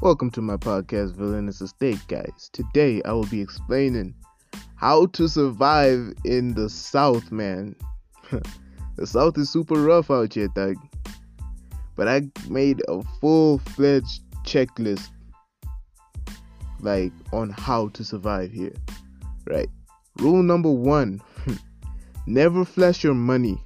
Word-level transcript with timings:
Welcome 0.00 0.32
to 0.32 0.42
my 0.42 0.56
podcast, 0.56 1.14
Villainous 1.14 1.60
Estate, 1.60 2.00
guys. 2.08 2.50
Today 2.52 3.00
I 3.04 3.12
will 3.12 3.26
be 3.26 3.40
explaining 3.40 4.14
how 4.74 5.06
to 5.06 5.28
survive 5.28 6.12
in 6.24 6.52
the 6.52 6.68
South, 6.68 7.30
man. 7.30 7.76
the 8.96 9.06
South 9.06 9.38
is 9.38 9.50
super 9.50 9.76
rough 9.76 10.10
out 10.10 10.34
here, 10.34 10.48
dog. 10.48 10.74
But 11.94 12.08
I 12.08 12.22
made 12.50 12.82
a 12.88 13.02
full 13.20 13.58
fledged 13.58 14.20
checklist, 14.44 15.08
like, 16.80 17.12
on 17.32 17.50
how 17.50 17.88
to 17.90 18.04
survive 18.04 18.50
here, 18.50 18.74
right? 19.46 19.70
Rule 20.18 20.42
number 20.42 20.72
one 20.72 21.22
never 22.26 22.64
flash 22.64 23.04
your 23.04 23.14
money. 23.14 23.58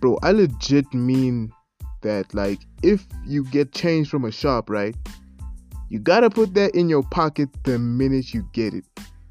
Bro, 0.00 0.18
I 0.22 0.32
legit 0.32 0.92
mean 0.94 1.52
that, 2.00 2.32
like, 2.32 2.60
if 2.82 3.06
you 3.26 3.44
get 3.44 3.72
change 3.72 4.08
from 4.08 4.24
a 4.24 4.32
shop, 4.32 4.70
right? 4.70 4.96
You 5.90 5.98
gotta 5.98 6.28
put 6.28 6.54
that 6.54 6.74
in 6.74 6.88
your 6.88 7.02
pocket 7.02 7.48
the 7.64 7.78
minute 7.78 8.34
you 8.34 8.48
get 8.52 8.74
it. 8.74 8.84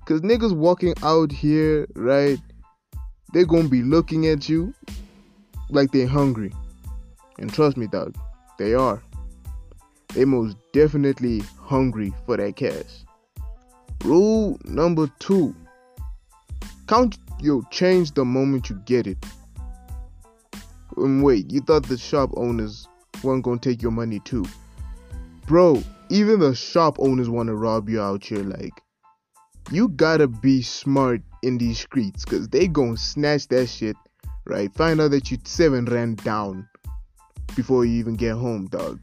Cause 0.05 0.21
niggas 0.21 0.55
walking 0.55 0.93
out 1.03 1.31
here, 1.31 1.87
right? 1.95 2.39
They're 3.33 3.45
gonna 3.45 3.67
be 3.67 3.83
looking 3.83 4.27
at 4.27 4.47
you 4.49 4.73
like 5.69 5.91
they're 5.91 6.07
hungry. 6.07 6.53
And 7.37 7.53
trust 7.53 7.77
me, 7.77 7.87
dog, 7.87 8.17
they 8.57 8.73
are. 8.73 9.03
They 10.13 10.25
most 10.25 10.57
definitely 10.73 11.43
hungry 11.59 12.13
for 12.25 12.37
that 12.37 12.55
cash. 12.55 13.03
Rule 14.03 14.57
number 14.63 15.11
two 15.19 15.53
count 16.87 17.17
your 17.39 17.61
change 17.69 18.11
the 18.13 18.25
moment 18.25 18.69
you 18.69 18.81
get 18.85 19.05
it. 19.05 19.17
And 20.95 21.21
wait, 21.21 21.51
you 21.51 21.59
thought 21.61 21.83
the 21.83 21.97
shop 21.97 22.31
owners 22.35 22.87
weren't 23.23 23.43
gonna 23.43 23.59
take 23.59 23.81
your 23.81 23.91
money 23.91 24.19
too? 24.21 24.45
Bro, 25.45 25.83
even 26.09 26.39
the 26.39 26.55
shop 26.55 26.97
owners 26.99 27.29
want 27.29 27.47
to 27.47 27.55
rob 27.55 27.89
you 27.89 28.01
out 28.01 28.23
here. 28.23 28.43
Like, 28.43 28.81
you 29.71 29.89
gotta 29.89 30.27
be 30.27 30.61
smart 30.61 31.21
in 31.43 31.57
these 31.57 31.79
streets 31.79 32.23
because 32.23 32.47
they 32.49 32.67
gonna 32.67 32.97
snatch 32.97 33.47
that 33.49 33.67
shit, 33.67 33.95
right? 34.45 34.73
Find 34.73 35.01
out 35.01 35.11
that 35.11 35.29
you 35.31 35.37
seven 35.43 35.85
ran 35.85 36.15
down 36.15 36.67
before 37.55 37.85
you 37.85 37.99
even 37.99 38.15
get 38.15 38.33
home, 38.33 38.67
dog. 38.67 38.99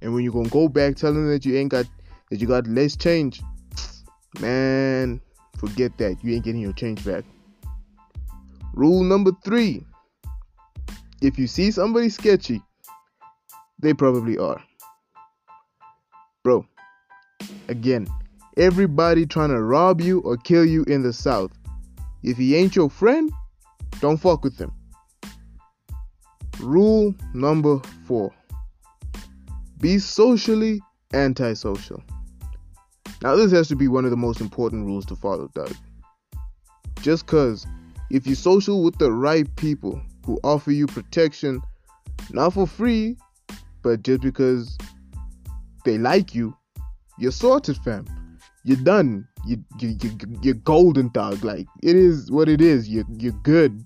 And 0.00 0.12
when 0.12 0.24
you 0.24 0.32
gonna 0.32 0.48
go 0.48 0.68
back 0.68 0.96
telling 0.96 1.16
them 1.16 1.28
that 1.28 1.44
you 1.44 1.56
ain't 1.56 1.70
got 1.70 1.86
that 2.30 2.40
you 2.40 2.46
got 2.46 2.66
less 2.66 2.96
change, 2.96 3.40
man, 4.40 5.20
forget 5.56 5.96
that. 5.98 6.16
You 6.22 6.34
ain't 6.34 6.44
getting 6.44 6.60
your 6.60 6.72
change 6.72 7.04
back. 7.04 7.24
Rule 8.74 9.04
number 9.04 9.32
three. 9.44 9.86
If 11.20 11.38
you 11.38 11.46
see 11.46 11.70
somebody 11.70 12.08
sketchy, 12.08 12.60
they 13.80 13.94
probably 13.94 14.38
are. 14.38 14.60
Bro, 16.44 16.66
again, 17.68 18.08
everybody 18.56 19.26
trying 19.26 19.50
to 19.50 19.62
rob 19.62 20.00
you 20.00 20.20
or 20.20 20.36
kill 20.36 20.64
you 20.64 20.82
in 20.84 21.02
the 21.02 21.12
South. 21.12 21.52
If 22.24 22.36
he 22.36 22.56
ain't 22.56 22.74
your 22.74 22.90
friend, 22.90 23.30
don't 24.00 24.16
fuck 24.16 24.42
with 24.42 24.58
him. 24.58 24.72
Rule 26.60 27.14
number 27.32 27.80
four 28.06 28.32
be 29.80 29.98
socially 29.98 30.80
antisocial. 31.12 32.02
Now, 33.20 33.36
this 33.36 33.52
has 33.52 33.68
to 33.68 33.76
be 33.76 33.88
one 33.88 34.04
of 34.04 34.10
the 34.10 34.16
most 34.16 34.40
important 34.40 34.86
rules 34.86 35.04
to 35.06 35.16
follow, 35.16 35.48
Doug. 35.54 35.74
Just 37.00 37.26
because 37.26 37.66
if 38.10 38.26
you 38.26 38.34
social 38.34 38.82
with 38.82 38.98
the 38.98 39.12
right 39.12 39.54
people 39.56 40.00
who 40.24 40.38
offer 40.44 40.70
you 40.70 40.86
protection, 40.86 41.60
not 42.30 42.54
for 42.54 42.66
free, 42.66 43.16
but 43.82 44.02
just 44.02 44.22
because 44.22 44.78
they 45.84 45.98
like 45.98 46.34
you, 46.34 46.56
you're 47.18 47.32
sorted, 47.32 47.76
fam. 47.78 48.06
You're 48.64 48.78
done. 48.78 49.26
You 49.46 49.62
you 49.78 49.96
you 50.00 50.10
you're 50.40 50.54
golden, 50.54 51.08
dog. 51.08 51.44
Like 51.44 51.66
it 51.82 51.96
is 51.96 52.30
what 52.30 52.48
it 52.48 52.60
is. 52.60 52.88
You 52.88 53.04
you're 53.18 53.32
good. 53.42 53.84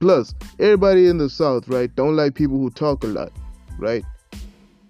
Plus, 0.00 0.34
everybody 0.58 1.08
in 1.08 1.18
the 1.18 1.28
South, 1.28 1.68
right, 1.68 1.94
don't 1.94 2.16
like 2.16 2.34
people 2.34 2.58
who 2.58 2.70
talk 2.70 3.04
a 3.04 3.06
lot, 3.06 3.32
right? 3.78 4.04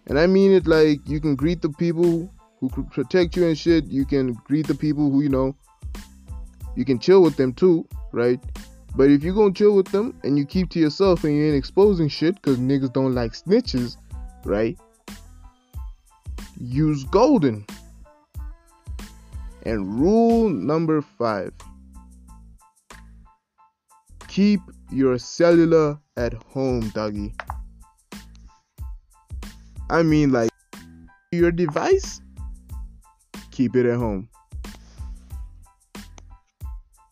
And 0.06 0.18
I 0.18 0.26
mean 0.26 0.52
it 0.52 0.66
like 0.66 1.00
you 1.06 1.20
can 1.20 1.36
greet 1.36 1.62
the 1.62 1.70
people 1.70 2.32
who 2.58 2.68
protect 2.68 3.36
you 3.36 3.46
and 3.46 3.56
shit. 3.56 3.86
You 3.86 4.04
can 4.04 4.34
greet 4.44 4.66
the 4.66 4.74
people 4.74 5.10
who 5.10 5.22
you 5.22 5.28
know. 5.28 5.54
You 6.76 6.84
can 6.84 6.98
chill 6.98 7.22
with 7.22 7.36
them 7.36 7.52
too, 7.52 7.86
right? 8.12 8.40
But 8.96 9.10
if 9.10 9.22
you're 9.22 9.34
gonna 9.34 9.54
chill 9.54 9.74
with 9.74 9.88
them 9.88 10.18
and 10.24 10.36
you 10.36 10.44
keep 10.44 10.70
to 10.70 10.80
yourself 10.80 11.24
and 11.24 11.36
you 11.36 11.46
ain't 11.46 11.56
exposing 11.56 12.08
shit 12.08 12.34
because 12.34 12.58
niggas 12.58 12.92
don't 12.92 13.14
like 13.14 13.32
snitches, 13.32 13.96
right? 14.44 14.78
Use 16.60 17.04
golden. 17.04 17.64
And 19.64 20.00
rule 20.00 20.48
number 20.48 21.02
five 21.02 21.52
keep 24.28 24.60
your 24.92 25.18
cellular 25.18 25.98
at 26.16 26.32
home, 26.32 26.88
doggy. 26.90 27.34
I 29.90 30.04
mean, 30.04 30.30
like 30.30 30.50
your 31.32 31.50
device, 31.50 32.20
keep 33.50 33.74
it 33.74 33.86
at 33.86 33.98
home. 33.98 34.28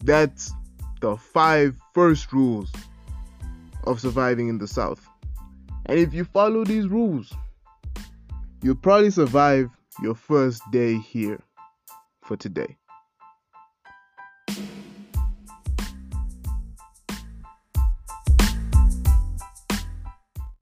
That's 0.04 0.52
the 1.00 1.16
five 1.16 1.76
first 1.92 2.32
rules 2.32 2.72
of 3.84 4.00
surviving 4.00 4.48
in 4.48 4.58
the 4.58 4.68
South. 4.68 5.04
And 5.86 5.98
if 5.98 6.14
you 6.14 6.24
follow 6.24 6.64
these 6.64 6.86
rules, 6.86 7.32
You'll 8.62 8.74
probably 8.74 9.10
survive 9.10 9.70
your 10.02 10.14
first 10.14 10.62
day 10.72 10.98
here 10.98 11.40
for 12.22 12.36
today. 12.36 12.76